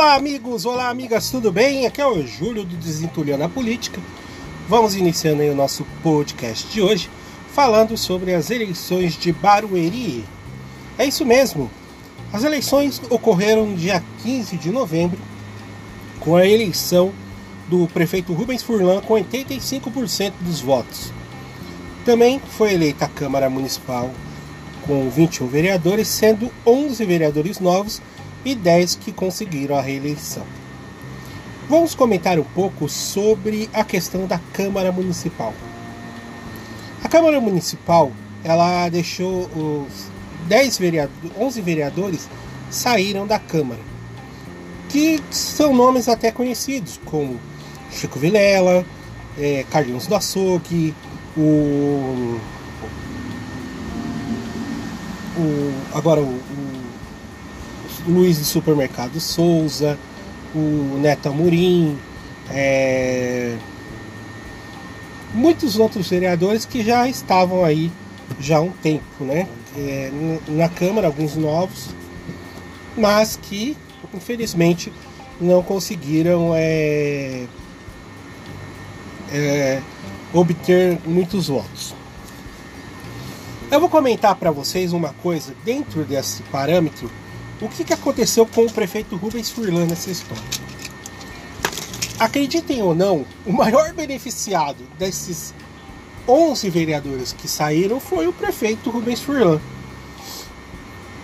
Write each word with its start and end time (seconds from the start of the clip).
Olá, 0.00 0.14
amigos! 0.14 0.64
Olá, 0.64 0.90
amigas, 0.90 1.28
tudo 1.28 1.50
bem? 1.50 1.84
Aqui 1.84 2.00
é 2.00 2.06
o 2.06 2.24
Júlio 2.24 2.62
do 2.62 2.76
Desentulhando 2.76 3.42
a 3.42 3.48
Política. 3.48 4.00
Vamos 4.68 4.94
iniciando 4.94 5.42
aí 5.42 5.50
o 5.50 5.56
nosso 5.56 5.84
podcast 6.04 6.68
de 6.68 6.80
hoje, 6.80 7.10
falando 7.52 7.96
sobre 7.96 8.32
as 8.32 8.48
eleições 8.48 9.18
de 9.18 9.32
Barueri. 9.32 10.24
É 10.96 11.04
isso 11.04 11.26
mesmo. 11.26 11.68
As 12.32 12.44
eleições 12.44 13.02
ocorreram 13.10 13.74
dia 13.74 14.00
15 14.22 14.56
de 14.56 14.70
novembro, 14.70 15.18
com 16.20 16.36
a 16.36 16.46
eleição 16.46 17.12
do 17.66 17.88
prefeito 17.88 18.32
Rubens 18.32 18.62
Furlan 18.62 19.00
com 19.00 19.14
85% 19.14 20.32
dos 20.42 20.60
votos. 20.60 21.12
Também 22.04 22.40
foi 22.56 22.72
eleita 22.72 23.06
a 23.06 23.08
Câmara 23.08 23.50
Municipal 23.50 24.12
com 24.86 25.10
21 25.10 25.48
vereadores, 25.48 26.06
sendo 26.06 26.52
11 26.64 27.04
vereadores 27.04 27.58
novos 27.58 28.00
e 28.48 28.54
10 28.54 28.96
que 28.96 29.12
conseguiram 29.12 29.76
a 29.76 29.82
reeleição. 29.82 30.44
Vamos 31.68 31.94
comentar 31.94 32.38
um 32.38 32.44
pouco 32.44 32.88
sobre 32.88 33.68
a 33.74 33.84
questão 33.84 34.26
da 34.26 34.40
Câmara 34.54 34.90
Municipal. 34.90 35.52
A 37.04 37.08
Câmara 37.08 37.40
Municipal 37.40 38.10
ela 38.42 38.88
deixou 38.88 39.50
os 39.54 40.06
10 40.46 40.78
vereadores, 40.78 41.32
11 41.38 41.60
vereadores 41.60 42.28
saíram 42.70 43.26
da 43.26 43.38
Câmara, 43.38 43.80
que 44.88 45.22
são 45.30 45.74
nomes 45.74 46.08
até 46.08 46.30
conhecidos, 46.30 46.98
como 47.04 47.38
Chico 47.90 48.18
Vilela, 48.18 48.84
é, 49.36 49.64
Carlinhos 49.70 50.06
do 50.06 50.14
Açougue, 50.14 50.94
o, 51.36 52.40
o 55.36 55.72
agora 55.92 56.20
o, 56.20 56.24
o 56.24 56.67
Luiz 58.08 58.38
do 58.38 58.44
Supermercado 58.44 59.20
Souza, 59.20 59.98
o 60.54 60.98
Neto 60.98 61.28
Amorim, 61.28 61.98
é, 62.50 63.54
muitos 65.34 65.78
outros 65.78 66.08
vereadores 66.08 66.64
que 66.64 66.82
já 66.82 67.06
estavam 67.06 67.64
aí 67.64 67.92
já 68.40 68.56
há 68.56 68.60
um 68.62 68.70
tempo, 68.70 69.24
né? 69.24 69.46
É, 69.76 70.10
na 70.48 70.68
Câmara, 70.70 71.06
alguns 71.06 71.36
novos, 71.36 71.88
mas 72.96 73.36
que 73.36 73.76
infelizmente 74.14 74.90
não 75.38 75.62
conseguiram 75.62 76.52
é, 76.54 77.44
é, 79.30 79.82
obter 80.32 80.98
muitos 81.04 81.48
votos. 81.48 81.94
Eu 83.70 83.78
vou 83.80 83.90
comentar 83.90 84.34
para 84.34 84.50
vocês 84.50 84.94
uma 84.94 85.10
coisa 85.22 85.54
dentro 85.62 86.02
desse 86.04 86.42
parâmetro 86.44 87.10
o 87.60 87.68
que, 87.68 87.84
que 87.84 87.92
aconteceu 87.92 88.46
com 88.46 88.64
o 88.64 88.72
prefeito 88.72 89.16
Rubens 89.16 89.50
Furlan 89.50 89.86
nessa 89.86 90.10
história? 90.10 90.42
Acreditem 92.18 92.82
ou 92.82 92.94
não, 92.94 93.24
o 93.46 93.52
maior 93.52 93.92
beneficiado 93.92 94.84
desses 94.98 95.54
11 96.26 96.68
vereadores 96.70 97.32
que 97.32 97.48
saíram 97.48 97.98
foi 97.98 98.26
o 98.26 98.32
prefeito 98.32 98.90
Rubens 98.90 99.20
Furlan. 99.20 99.60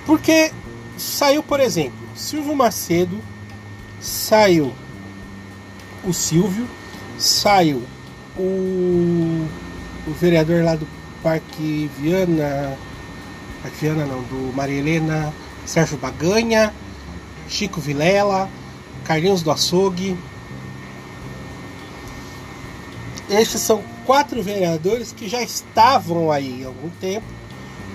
Porque 0.06 0.52
saiu, 0.96 1.42
por 1.42 1.60
exemplo, 1.60 1.98
Silvio 2.14 2.54
Macedo, 2.54 3.20
saiu 4.00 4.72
o 6.04 6.12
Silvio, 6.12 6.68
saiu 7.18 7.82
o, 8.36 9.46
o 10.06 10.12
vereador 10.20 10.62
lá 10.64 10.74
do 10.74 10.86
Parque 11.22 11.90
Viana, 11.98 12.76
Parque 13.62 13.78
Viana 13.80 14.04
não, 14.04 14.22
do 14.22 14.54
Maria 14.54 14.78
Helena, 14.78 15.32
Sérgio 15.66 15.96
Baganha, 15.96 16.72
Chico 17.48 17.80
Vilela, 17.80 18.48
Carlinhos 19.04 19.42
do 19.42 19.50
Açougue. 19.50 20.16
Estes 23.30 23.60
são 23.60 23.82
quatro 24.04 24.42
vereadores 24.42 25.12
que 25.12 25.28
já 25.28 25.42
estavam 25.42 26.30
aí 26.30 26.62
há 26.64 26.68
algum 26.68 26.90
tempo. 27.00 27.26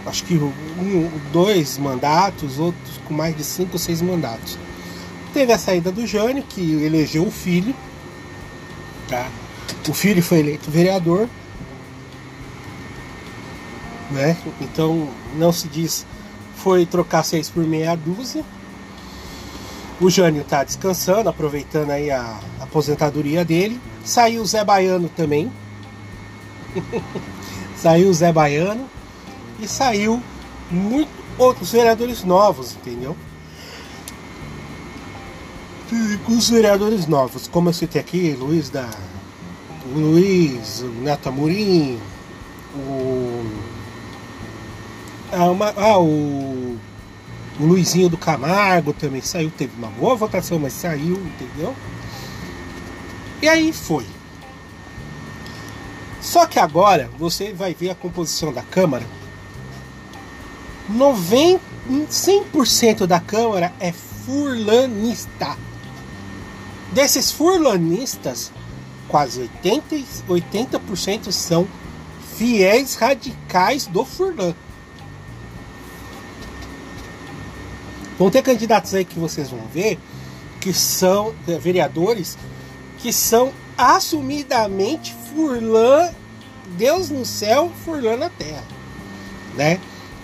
Acho 0.06 0.24
que 0.24 0.36
um, 0.36 1.12
dois 1.32 1.78
mandatos, 1.78 2.58
outros 2.58 2.98
com 3.06 3.14
mais 3.14 3.36
de 3.36 3.44
cinco 3.44 3.74
ou 3.74 3.80
seis 3.80 4.02
mandatos. 4.02 4.58
Teve 5.34 5.54
a 5.54 5.60
saída 5.60 5.92
do 5.92 6.08
Jânio, 6.08 6.44
que 6.44 6.84
elegeu 6.84 7.28
o 7.28 7.32
filho. 7.32 7.76
Tá? 9.08 9.30
O 9.88 9.94
filho 9.94 10.24
foi 10.24 10.40
eleito 10.40 10.72
vereador. 10.72 11.30
Né? 14.10 14.36
Então 14.60 15.10
não 15.36 15.52
se 15.52 15.68
diz 15.68 16.06
foi 16.64 16.86
trocar 16.86 17.24
seis 17.24 17.50
por 17.50 17.64
meia 17.64 17.96
dúzia. 17.96 18.44
O 20.00 20.10
Jânio 20.10 20.44
tá 20.44 20.64
descansando, 20.64 21.30
aproveitando 21.30 21.92
aí 21.92 22.10
a 22.10 22.40
aposentadoria 22.62 23.44
dele. 23.44 23.80
Saiu 24.04 24.42
o 24.42 24.46
Zé 24.46 24.64
Baiano 24.64 25.10
também. 25.10 25.52
saiu 27.76 28.10
o 28.10 28.14
Zé 28.14 28.32
Baiano. 28.32 28.90
E 29.60 29.68
saiu 29.68 30.22
muito 30.72 31.12
outros 31.38 31.72
vereadores 31.72 32.24
novos, 32.24 32.76
entendeu? 32.76 33.16
E 35.92 36.20
os 36.32 36.50
vereadores 36.50 37.08
novos, 37.08 37.48
como 37.48 37.70
eu 37.70 37.74
citei 37.74 38.00
aqui, 38.00 38.32
Luiz 38.40 38.70
da. 38.70 38.90
Luiz, 39.94 40.82
o 40.82 40.88
Neto 41.02 41.30
Amorim, 41.30 42.00
o 42.76 43.44
ah, 45.32 45.46
uma, 45.46 45.74
ah 45.76 46.00
o, 46.00 46.78
o 47.60 47.66
Luizinho 47.66 48.10
do 48.10 48.18
Camargo 48.18 48.94
também 48.94 49.22
saiu, 49.22 49.52
teve 49.52 49.76
uma 49.78 49.90
boa 49.90 50.16
votação, 50.16 50.58
mas 50.58 50.74
saiu, 50.74 51.16
entendeu? 51.18 51.76
E 53.42 53.48
aí 53.48 53.72
foi. 53.72 54.06
Só 56.22 56.46
que 56.46 56.60
agora 56.60 57.10
você 57.18 57.54
vai 57.54 57.74
ver 57.74 57.92
a 57.92 57.96
composição 57.96 58.54
da 58.54 58.62
Câmara. 58.62 59.06
90, 60.90 61.62
100% 61.90 63.06
da 63.06 63.20
Câmara 63.20 63.74
é 63.80 63.92
furlanista. 63.92 65.58
Desses 66.92 67.32
furlanistas, 67.32 68.52
quase 69.08 69.42
80, 69.42 69.96
80% 70.28 71.32
são 71.32 71.68
fiéis 72.36 72.96
radicais 72.96 73.86
do 73.86 74.04
Furlan. 74.04 74.56
Vão 78.20 78.30
ter 78.30 78.44
candidatos 78.44 78.94
aí 78.94 79.06
que 79.06 79.18
vocês 79.18 79.50
vão 79.50 79.62
ver 79.74 79.98
que 80.60 80.74
são 80.74 81.34
é, 81.48 81.58
vereadores 81.58 82.38
que 82.98 83.14
são 83.14 83.54
assumidamente 83.78 85.16
Furlan, 85.34 86.12
Deus 86.78 87.10
no 87.10 87.26
céu, 87.26 87.72
Furlan 87.86 88.18
na 88.18 88.30
terra, 88.30 88.66
né? 89.56 89.80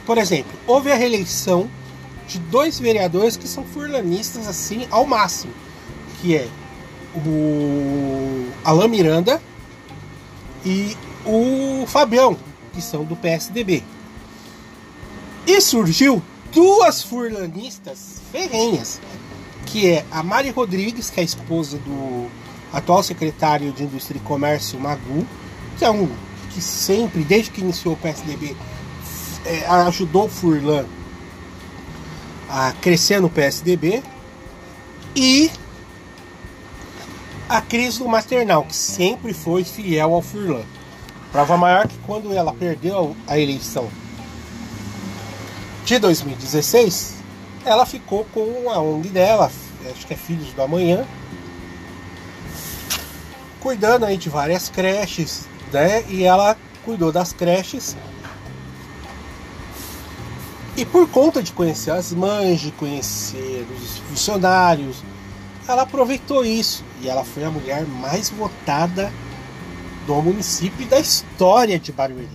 Por 0.06 0.18
exemplo, 0.18 0.52
houve 0.68 0.92
a 0.92 0.96
reeleição 0.96 1.70
de 2.28 2.38
dois 2.38 2.78
vereadores 2.78 3.38
que 3.38 3.48
são 3.48 3.64
furlanistas 3.64 4.46
assim 4.46 4.86
ao 4.92 5.06
máximo, 5.06 5.54
que 6.20 6.36
é 6.36 6.50
o 7.16 8.50
Alain 8.64 8.90
Miranda 8.90 9.42
e 10.66 10.98
o 11.26 11.86
Fabião, 11.88 12.38
que 12.74 12.82
são 12.82 13.06
do 13.06 13.16
PSDB. 13.16 13.84
E 15.48 15.62
surgiu 15.62 16.22
duas 16.52 17.04
furlanistas 17.04 18.22
ferrenhas, 18.32 19.02
que 19.66 19.90
é 19.90 20.06
a 20.12 20.24
Mari 20.24 20.50
Rodrigues, 20.50 21.10
que 21.10 21.20
é 21.20 21.24
a 21.24 21.26
esposa 21.26 21.78
do 21.80 22.30
atual 22.72 23.04
secretário 23.04 23.72
de 23.72 23.84
Indústria 23.84 24.20
e 24.20 24.22
Comércio, 24.22 24.80
Magu, 24.80 25.26
que 25.78 25.86
é 25.86 25.90
um 25.90 26.10
que 26.52 26.62
sempre, 26.62 27.24
desde 27.24 27.52
que 27.52 27.62
iniciou 27.62 27.96
o 27.96 27.98
PSDB, 27.98 28.56
é, 29.46 29.66
ajudou 29.68 30.26
o 30.26 30.30
Furlan 30.30 30.86
a 32.50 32.72
crescer 32.82 33.20
no 33.20 33.30
PSDB, 33.30 34.02
e 35.16 35.52
a 37.48 37.62
Cris 37.62 37.98
do 37.98 38.08
Maternal, 38.08 38.64
que 38.64 38.76
sempre 38.76 39.34
foi 39.34 39.64
fiel 39.64 40.14
ao 40.14 40.22
Furlan. 40.22 40.64
Prova 41.32 41.58
maior 41.58 41.88
que 41.88 41.98
quando 42.00 42.34
ela 42.34 42.54
perdeu 42.54 43.16
a 43.28 43.38
eleição 43.38 43.90
de 45.86 46.00
2016, 46.00 47.14
ela 47.64 47.86
ficou 47.86 48.26
com 48.34 48.72
a 48.72 48.80
ONG 48.80 49.10
dela, 49.10 49.52
acho 49.92 50.08
que 50.08 50.16
é 50.16 50.18
Filhos 50.18 50.52
do 50.52 50.62
Amanhã, 50.64 51.06
cuidando 53.60 54.04
aí 54.04 54.18
de 54.18 54.28
várias 54.28 54.68
creches, 54.68 55.48
né? 55.72 56.04
E 56.10 56.24
ela 56.24 56.58
cuidou 56.84 57.12
das 57.12 57.32
creches. 57.34 57.96
E 60.76 60.84
por 60.84 61.08
conta 61.08 61.42
de 61.42 61.52
conhecer 61.52 61.92
as 61.92 62.12
mães, 62.12 62.62
de 62.62 62.72
conhecer 62.72 63.66
os 63.80 64.00
funcionários, 64.10 65.04
ela 65.68 65.84
aproveitou 65.84 66.44
isso 66.44 66.84
e 67.00 67.08
ela 67.08 67.24
foi 67.24 67.44
a 67.44 67.52
mulher 67.52 67.86
mais 67.86 68.32
votada 68.32 69.14
do 70.08 70.16
município 70.22 70.84
e 70.84 70.86
da 70.86 71.00
história 71.00 71.80
de 71.80 71.92
Barueri. 71.92 72.28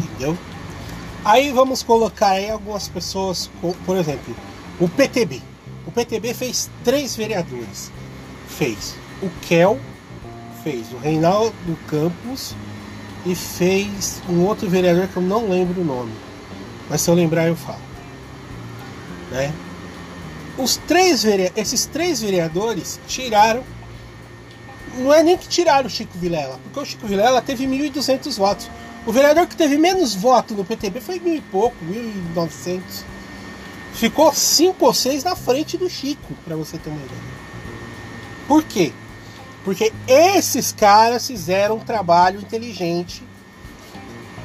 Entendeu? 0.00 0.36
Aí 1.28 1.52
vamos 1.52 1.82
colocar 1.82 2.28
aí 2.28 2.48
algumas 2.48 2.88
pessoas, 2.88 3.50
por 3.84 3.98
exemplo, 3.98 4.34
o 4.80 4.88
PTB. 4.88 5.42
O 5.86 5.92
PTB 5.92 6.32
fez 6.32 6.70
três 6.82 7.14
vereadores. 7.14 7.92
Fez 8.48 8.94
o 9.20 9.28
Kel, 9.46 9.78
fez 10.64 10.90
o 10.90 10.96
Reinaldo 10.96 11.54
Campos 11.86 12.56
e 13.26 13.34
fez 13.34 14.22
um 14.26 14.40
outro 14.46 14.70
vereador 14.70 15.06
que 15.06 15.18
eu 15.18 15.22
não 15.22 15.50
lembro 15.50 15.82
o 15.82 15.84
nome. 15.84 16.14
Mas 16.88 17.02
se 17.02 17.10
eu 17.10 17.14
lembrar 17.14 17.46
eu 17.46 17.56
falo. 17.56 17.82
Né? 19.30 19.52
Os 20.56 20.78
três 20.78 21.26
esses 21.54 21.84
três 21.84 22.22
vereadores 22.22 22.98
tiraram 23.06 23.62
não 24.96 25.12
é 25.12 25.22
nem 25.22 25.36
que 25.36 25.46
tiraram 25.46 25.88
o 25.88 25.90
Chico 25.90 26.16
Vilela, 26.16 26.58
porque 26.64 26.80
o 26.80 26.86
Chico 26.86 27.06
Vilela 27.06 27.42
teve 27.42 27.66
1.200 27.66 28.34
votos. 28.38 28.70
O 29.08 29.12
vereador 29.12 29.46
que 29.46 29.56
teve 29.56 29.78
menos 29.78 30.14
voto 30.14 30.52
no 30.52 30.66
PTB 30.66 31.00
foi 31.00 31.18
mil 31.18 31.34
e 31.34 31.40
pouco, 31.40 31.74
1.900. 31.82 32.82
Ficou 33.94 34.34
cinco 34.34 34.84
ou 34.84 34.92
seis 34.92 35.24
na 35.24 35.34
frente 35.34 35.78
do 35.78 35.88
Chico, 35.88 36.34
para 36.44 36.54
você 36.54 36.76
ter 36.76 36.90
uma 36.90 37.00
ideia. 37.00 37.20
Por 38.46 38.62
quê? 38.62 38.92
Porque 39.64 39.94
esses 40.06 40.72
caras 40.72 41.26
fizeram 41.26 41.76
um 41.76 41.80
trabalho 41.80 42.38
inteligente. 42.38 43.22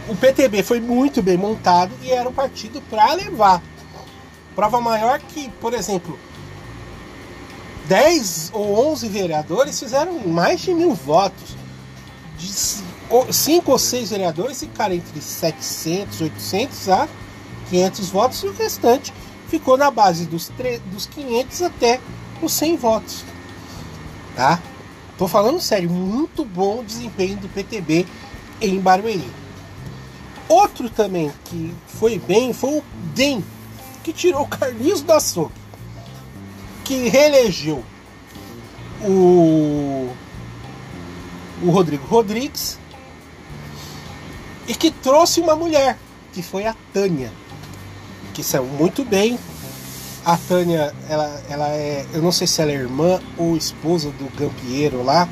O 0.08 0.16
PTB 0.16 0.64
foi 0.64 0.80
muito 0.80 1.22
bem 1.22 1.36
montado 1.36 1.92
e 2.02 2.10
era 2.10 2.30
um 2.30 2.34
partido 2.34 2.82
para 2.90 3.16
levar. 3.16 3.62
Prova 4.56 4.80
maior 4.80 5.20
que, 5.20 5.50
por 5.60 5.74
exemplo, 5.74 6.18
10 7.90 8.52
ou 8.54 8.92
11 8.94 9.10
vereadores 9.10 9.78
fizeram 9.78 10.26
mais 10.26 10.62
de 10.62 10.74
mil 10.74 10.94
votos. 10.94 11.58
5 13.32 13.72
ou 13.72 13.78
6 13.78 14.10
vereadores 14.10 14.60
ficaram 14.60 14.96
entre 14.96 15.22
700, 15.22 16.22
800 16.22 16.90
a 16.90 17.08
500 17.70 18.10
votos 18.10 18.44
e 18.44 18.48
o 18.48 18.54
restante 18.54 19.14
ficou 19.48 19.78
na 19.78 19.92
base 19.92 20.26
dos, 20.26 20.52
dos 20.92 21.06
500 21.08 21.62
até 21.62 22.00
os 22.42 22.52
100 22.54 22.78
votos. 22.78 23.24
Tá? 24.36 24.60
Tô 25.18 25.28
falando 25.28 25.62
sério, 25.62 25.90
muito 25.90 26.44
bom 26.44 26.80
o 26.80 26.84
desempenho 26.84 27.38
do 27.38 27.48
PTB 27.50 28.06
em 28.60 28.80
Barueri. 28.80 29.30
Outro 30.50 30.90
também 30.90 31.32
que 31.46 31.74
foi 31.88 32.18
bem 32.20 32.54
foi 32.54 32.80
o 32.80 32.84
DEM, 33.14 33.44
que 34.04 34.12
tirou 34.12 34.42
o 34.42 34.48
Carlinhos 34.50 35.02
da 35.02 35.20
Soca 35.20 35.64
que 36.84 37.08
reelegeu 37.08 37.84
o, 39.02 40.10
o 41.62 41.70
Rodrigo 41.70 42.06
Rodrigues 42.06 42.80
e 44.68 44.74
que 44.74 44.92
trouxe 44.92 45.42
uma 45.42 45.56
mulher, 45.56 45.98
que 46.32 46.42
foi 46.42 46.66
a 46.66 46.76
Tânia, 46.94 47.32
que 48.34 48.44
saiu 48.44 48.66
muito 48.66 49.04
bem. 49.04 49.38
A 50.26 50.38
Tânia, 50.38 50.94
ela, 51.10 51.42
ela 51.50 51.68
é, 51.70 52.06
eu 52.14 52.22
não 52.22 52.32
sei 52.32 52.48
se 52.48 52.62
ela 52.62 52.72
é 52.72 52.76
irmã 52.76 53.20
ou 53.38 53.58
esposa 53.58 54.10
do 54.12 54.30
Gampiero 54.38 55.04
lá, 55.04 55.28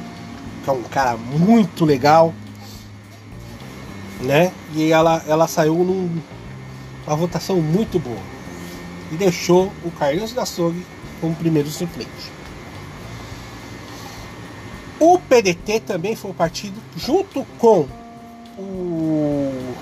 que 0.64 0.70
é 0.70 0.74
um 0.74 0.84
cara 0.84 1.16
muito 1.16 1.86
legal, 1.86 2.34
né? 4.20 4.52
E 4.76 4.92
ela, 4.92 5.24
ela 5.28 5.48
saiu 5.48 5.76
numa 5.76 7.16
votação 7.16 7.62
muito 7.62 7.98
boa 8.00 8.20
e 9.12 9.16
deixou 9.16 9.72
o 9.84 9.92
Carlinhos 9.92 10.34
da 10.34 10.46
Sogue 10.46 10.86
como 11.22 11.36
primeiro 11.36 11.70
suplente. 11.70 12.32
O 15.00 15.18
PDT 15.18 15.80
também 15.80 16.16
foi 16.16 16.32
o 16.32 16.34
partido, 16.34 16.80
junto 16.96 17.46
com 17.58 17.88
o 18.58 19.76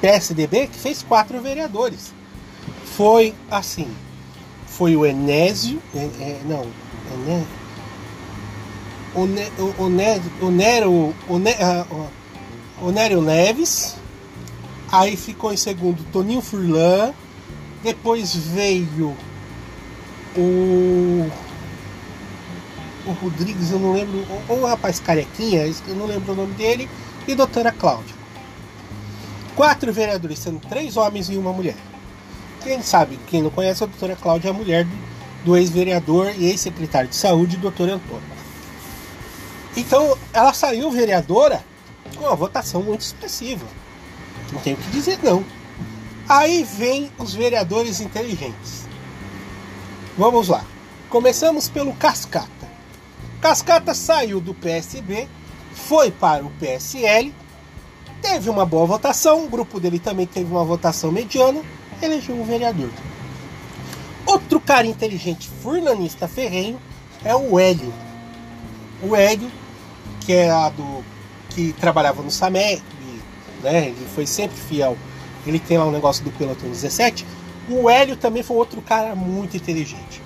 PSDB, 0.00 0.66
que 0.66 0.78
fez 0.78 1.02
quatro 1.02 1.40
vereadores. 1.40 2.12
Foi 2.96 3.34
assim: 3.50 3.88
foi 4.66 4.96
o 4.96 5.06
Enésio, 5.06 5.80
é, 5.94 5.98
é, 5.98 6.40
não, 6.44 6.66
Ené, 7.14 7.44
o, 9.14 9.26
ne, 9.26 9.42
o, 9.58 9.84
o, 9.84 9.88
ne, 9.88 11.14
o 12.82 12.90
Nero, 12.90 13.22
Neves, 13.22 13.96
aí 14.90 15.16
ficou 15.16 15.52
em 15.52 15.56
segundo 15.56 16.04
Toninho 16.12 16.40
Furlan, 16.40 17.12
depois 17.82 18.34
veio 18.34 19.16
o. 20.36 21.30
O 23.06 23.12
Rodrigues, 23.22 23.70
eu 23.70 23.78
não 23.78 23.92
lembro. 23.92 24.24
Ou 24.48 24.62
o 24.62 24.66
rapaz 24.66 24.98
carequinha, 24.98 25.66
eu 25.86 25.94
não 25.94 26.06
lembro 26.06 26.32
o 26.32 26.36
nome 26.36 26.54
dele. 26.54 26.88
E 27.26 27.34
doutora 27.34 27.72
Cláudia. 27.72 28.14
Quatro 29.56 29.92
vereadores, 29.92 30.38
sendo 30.38 30.60
três 30.68 30.96
homens 30.96 31.28
e 31.30 31.36
uma 31.36 31.52
mulher. 31.52 31.76
Quem 32.62 32.82
sabe, 32.82 33.18
quem 33.28 33.42
não 33.42 33.50
conhece, 33.50 33.82
a 33.82 33.86
doutora 33.86 34.16
Cláudia 34.16 34.48
é 34.48 34.50
a 34.50 34.54
mulher 34.54 34.86
do 35.44 35.56
ex-vereador 35.56 36.32
e 36.36 36.46
ex-secretário 36.46 37.08
de 37.08 37.16
saúde, 37.16 37.56
doutor 37.56 37.88
Antônio. 37.88 38.34
Então, 39.76 40.16
ela 40.32 40.52
saiu 40.52 40.90
vereadora 40.90 41.64
com 42.16 42.24
uma 42.24 42.36
votação 42.36 42.82
muito 42.82 43.00
expressiva. 43.00 43.66
Não 44.52 44.60
tenho 44.60 44.76
o 44.76 44.80
que 44.80 44.90
dizer, 44.90 45.18
não. 45.22 45.44
Aí 46.28 46.62
vem 46.62 47.10
os 47.18 47.34
vereadores 47.34 48.00
inteligentes. 48.00 48.88
Vamos 50.16 50.48
lá. 50.48 50.64
Começamos 51.10 51.68
pelo 51.68 51.92
Cascata. 51.94 52.48
Cascata 53.40 53.94
saiu 53.94 54.40
do 54.40 54.54
PSB, 54.54 55.28
foi 55.74 56.10
para 56.10 56.44
o 56.44 56.50
PSL, 56.58 57.34
teve 58.22 58.48
uma 58.48 58.64
boa 58.64 58.86
votação, 58.86 59.44
o 59.44 59.48
grupo 59.48 59.78
dele 59.78 59.98
também 59.98 60.26
teve 60.26 60.50
uma 60.50 60.64
votação 60.64 61.12
mediana, 61.12 61.60
elegeu 62.00 62.34
um 62.34 62.44
vereador. 62.44 62.90
Outro 64.26 64.58
cara 64.58 64.86
inteligente, 64.86 65.50
furlanista 65.62 66.26
ferrenho, 66.26 66.80
é 67.24 67.34
o 67.34 67.58
Hélio. 67.58 67.92
O 69.02 69.14
Hélio, 69.14 69.50
que 70.20 70.32
é 70.32 70.50
a 70.50 70.70
do 70.70 71.04
que 71.50 71.72
trabalhava 71.74 72.22
no 72.22 72.30
SAMEC, 72.30 72.82
né? 73.62 73.88
Ele 73.88 74.06
foi 74.14 74.26
sempre 74.26 74.56
fiel. 74.56 74.96
Ele 75.46 75.58
tem 75.58 75.76
lá 75.76 75.84
um 75.84 75.90
negócio 75.90 76.24
do 76.24 76.30
Pelotão 76.30 76.68
17 76.70 77.24
o 77.68 77.88
Hélio 77.88 78.16
também 78.16 78.42
foi 78.42 78.56
outro 78.56 78.80
cara 78.82 79.14
muito 79.14 79.56
inteligente. 79.56 80.22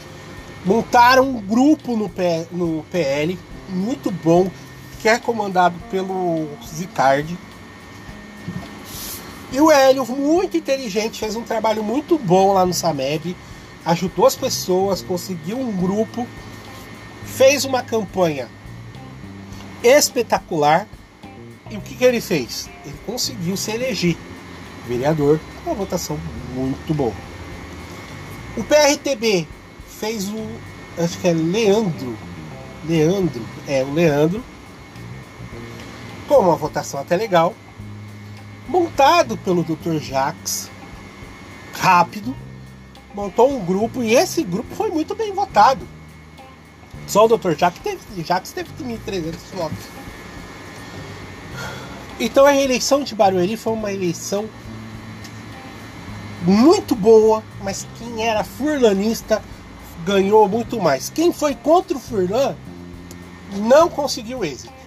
Montaram 0.65 1.29
um 1.29 1.41
grupo 1.41 1.97
no, 1.97 2.09
P, 2.09 2.47
no 2.51 2.85
PL, 2.91 3.39
muito 3.69 4.11
bom, 4.11 4.51
que 5.01 5.09
é 5.09 5.19
comandado 5.19 5.77
pelo 5.91 6.49
Zicardi. 6.67 7.39
E 9.51 9.61
o 9.61 9.71
Hélio, 9.71 10.05
muito 10.07 10.57
inteligente, 10.57 11.21
fez 11.21 11.35
um 11.35 11.43
trabalho 11.43 11.83
muito 11.83 12.19
bom 12.19 12.53
lá 12.53 12.67
no 12.67 12.75
SAMEB, 12.75 13.35
ajudou 13.85 14.27
as 14.27 14.37
pessoas, 14.37 15.01
conseguiu 15.01 15.59
um 15.59 15.73
grupo, 15.73 16.27
fez 17.25 17.65
uma 17.65 17.83
campanha 17.83 18.49
espetacular. 19.83 20.87
E 21.71 21.77
o 21.77 21.81
que, 21.81 21.95
que 21.95 22.05
ele 22.05 22.21
fez? 22.21 22.69
Ele 22.85 22.97
conseguiu 23.07 23.57
se 23.57 23.71
eleger 23.71 24.17
vereador 24.87 25.39
com 25.63 25.71
uma 25.71 25.77
votação 25.77 26.19
muito 26.55 26.95
boa. 26.95 27.13
O 28.57 28.65
PRTB 28.65 29.47
fez 29.87 30.29
o. 30.29 30.47
Acho 30.97 31.19
que 31.19 31.29
é 31.29 31.33
Leandro. 31.33 32.17
Leandro. 32.87 33.43
É, 33.67 33.85
o 33.85 33.93
Leandro. 33.93 34.43
Com 36.29 36.41
uma 36.41 36.57
votação 36.57 37.01
até 37.01 37.17
legal. 37.17 37.55
Montado 38.69 39.37
pelo 39.39 39.65
Dr. 39.65 39.99
Jax. 39.99 40.71
Rápido. 41.73 42.37
Montou 43.15 43.51
um 43.51 43.65
grupo 43.65 44.03
e 44.03 44.15
esse 44.15 44.45
grupo 44.45 44.75
foi 44.75 44.91
muito 44.91 45.15
bem 45.15 45.33
votado. 45.33 45.89
Só 47.07 47.25
o 47.25 47.37
Dr. 47.37 47.55
Jax 47.57 47.79
teve, 47.79 48.23
Jax 48.23 48.53
teve 48.53 48.69
1.300 48.79 49.35
votos. 49.55 49.79
Então 52.21 52.45
a 52.45 52.55
eleição 52.55 53.03
de 53.03 53.15
Barueri 53.15 53.57
foi 53.57 53.73
uma 53.73 53.91
eleição 53.91 54.49
muito 56.43 56.95
boa, 56.95 57.43
mas 57.63 57.87
quem 57.99 58.27
era 58.27 58.45
furlanista 58.45 59.43
ganhou 60.05 60.49
muito 60.49 60.81
mais. 60.81 61.09
Quem 61.09 61.33
foi 61.33 61.55
contra 61.55 61.97
o 61.97 62.01
Furlan 62.01 62.55
não 63.57 63.89
conseguiu 63.89 64.45
êxito. 64.45 64.78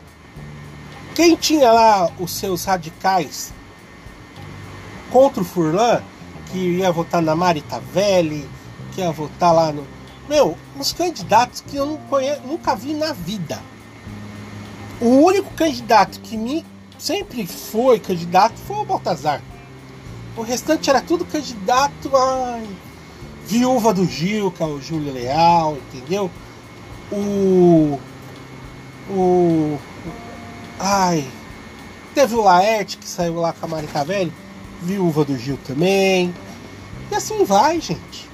Quem 1.16 1.36
tinha 1.36 1.72
lá 1.72 2.10
os 2.20 2.32
seus 2.32 2.64
radicais 2.66 3.54
contra 5.12 5.42
o 5.42 5.46
Furlan, 5.46 6.02
que 6.52 6.58
ia 6.58 6.92
votar 6.92 7.22
na 7.22 7.36
Marita 7.36 7.80
Velli, 7.80 8.50
que 8.94 9.02
ia 9.02 9.12
votar 9.12 9.54
lá 9.54 9.72
no. 9.72 9.86
Meu, 10.30 10.58
uns 10.78 10.94
candidatos 10.94 11.62
que 11.62 11.76
eu 11.76 11.86
não 11.86 11.98
conheço, 11.98 12.42
nunca 12.46 12.76
vi 12.76 12.94
na 12.94 13.12
vida. 13.12 13.60
O 15.02 15.26
único 15.26 15.52
candidato 15.54 16.20
que 16.22 16.38
me 16.38 16.66
sempre 16.98 17.46
foi 17.46 18.00
candidato 18.00 18.58
foi 18.60 18.78
o 18.78 18.86
Baltazar. 18.86 19.42
O 20.38 20.42
restante 20.44 20.90
era 20.90 21.02
tudo 21.02 21.26
candidato 21.26 22.16
a 22.16 22.62
viúva 23.46 23.94
do 23.94 24.06
Gil, 24.06 24.52
que 24.52 24.64
é 24.64 24.66
o 24.66 24.80
Júlio 24.80 25.12
Leal, 25.12 25.78
entendeu? 25.78 26.32
O. 27.12 28.00
O. 29.10 29.78
Ai. 30.84 31.24
Teve 32.16 32.34
o 32.34 32.42
Laerte, 32.42 32.98
que 32.98 33.08
saiu 33.08 33.36
lá 33.36 33.54
com 33.54 33.68
a 33.68 33.70
Marica 33.70 34.04
Velho, 34.04 34.34
viúva 34.82 35.24
do 35.24 35.38
Gil 35.38 35.60
também. 35.64 36.34
E 37.12 37.16
assim 37.16 37.46
vai, 37.46 37.80
gente. 37.80 38.28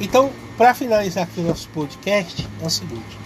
Então, 0.00 0.32
para 0.58 0.74
finalizar 0.74 1.24
aqui 1.24 1.38
o 1.38 1.44
nosso 1.44 1.68
podcast, 1.68 2.48
é 2.60 2.66
o 2.66 2.70
seguinte: 2.70 3.16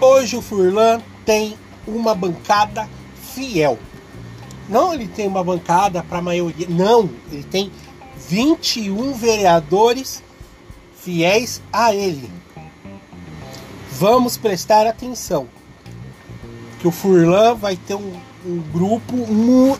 hoje 0.00 0.38
o 0.38 0.42
Furlan 0.42 1.02
tem 1.26 1.54
uma 1.86 2.14
bancada 2.14 2.88
fiel. 3.34 3.78
Não 4.66 4.94
ele 4.94 5.06
tem 5.06 5.28
uma 5.28 5.44
bancada 5.44 6.02
para 6.02 6.18
a 6.18 6.22
maioria, 6.22 6.66
não, 6.70 7.10
ele 7.30 7.44
tem 7.44 7.70
21 8.26 9.12
vereadores 9.12 10.22
fiéis 10.96 11.60
a 11.70 11.94
ele. 11.94 12.30
Vamos 13.92 14.38
prestar 14.38 14.86
atenção. 14.86 15.46
Que 16.84 16.88
o 16.88 16.90
Furlan 16.90 17.54
vai 17.54 17.76
ter 17.76 17.94
um, 17.94 18.12
um 18.44 18.60
grupo, 18.70 19.16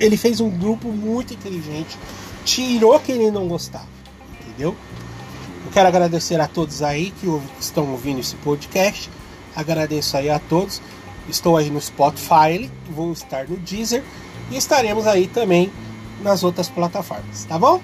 ele 0.00 0.16
fez 0.16 0.40
um 0.40 0.48
grupo 0.48 0.88
muito 0.88 1.34
inteligente, 1.34 1.98
tirou 2.46 2.98
quem 2.98 3.16
ele 3.16 3.30
não 3.30 3.46
gostava, 3.46 3.84
entendeu? 4.40 4.74
Eu 5.66 5.70
quero 5.70 5.86
agradecer 5.86 6.40
a 6.40 6.48
todos 6.48 6.82
aí 6.82 7.10
que 7.20 7.26
estão 7.60 7.90
ouvindo 7.90 8.20
esse 8.20 8.34
podcast. 8.36 9.10
Agradeço 9.54 10.16
aí 10.16 10.30
a 10.30 10.38
todos. 10.38 10.80
Estou 11.28 11.58
aí 11.58 11.68
no 11.68 11.78
Spotify, 11.78 12.70
vou 12.88 13.12
estar 13.12 13.46
no 13.50 13.58
Deezer 13.58 14.02
e 14.50 14.56
estaremos 14.56 15.06
aí 15.06 15.26
também 15.26 15.70
nas 16.22 16.42
outras 16.42 16.70
plataformas, 16.70 17.44
tá 17.44 17.58
bom? 17.58 17.82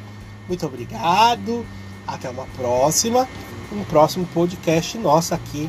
Muito 0.49 0.65
obrigado. 0.65 1.67
Até 2.07 2.31
uma 2.31 2.47
próxima. 2.57 3.29
Um 3.71 3.85
próximo 3.85 4.27
podcast 4.33 4.97
nosso 4.97 5.35
aqui 5.35 5.69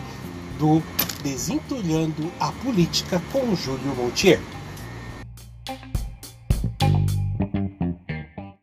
do 0.58 0.82
Desentulhando 1.24 2.32
a 2.40 2.52
Política 2.52 3.22
com 3.32 3.56
Júlio 3.56 3.96
Montier. 3.96 4.40